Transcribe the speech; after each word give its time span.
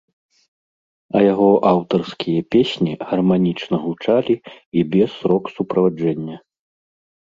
А 1.19 1.21
яго 1.31 1.49
аўтарскія 1.73 2.41
песні 2.57 2.91
гарманічна 3.13 3.75
гучалі 3.87 4.35
і 4.41 4.79
без 4.93 5.11
рок-суправаджэння. 5.31 6.37